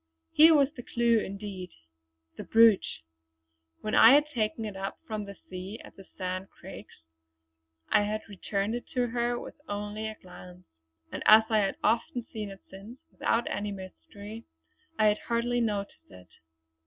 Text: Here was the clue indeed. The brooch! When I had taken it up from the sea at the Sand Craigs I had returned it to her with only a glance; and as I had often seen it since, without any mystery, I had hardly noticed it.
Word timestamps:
Here 0.31 0.55
was 0.55 0.69
the 0.75 0.81
clue 0.81 1.19
indeed. 1.19 1.69
The 2.35 2.43
brooch! 2.43 3.03
When 3.81 3.93
I 3.93 4.15
had 4.15 4.23
taken 4.33 4.65
it 4.65 4.75
up 4.75 4.97
from 5.05 5.25
the 5.25 5.35
sea 5.47 5.79
at 5.83 5.95
the 5.95 6.05
Sand 6.17 6.47
Craigs 6.49 7.03
I 7.89 8.01
had 8.01 8.23
returned 8.27 8.73
it 8.73 8.87
to 8.95 9.09
her 9.09 9.39
with 9.39 9.61
only 9.69 10.07
a 10.07 10.15
glance; 10.15 10.65
and 11.11 11.21
as 11.27 11.43
I 11.51 11.59
had 11.59 11.75
often 11.83 12.25
seen 12.33 12.49
it 12.49 12.61
since, 12.67 12.97
without 13.11 13.45
any 13.47 13.71
mystery, 13.71 14.43
I 14.97 15.05
had 15.05 15.19
hardly 15.27 15.61
noticed 15.61 16.09
it. 16.09 16.29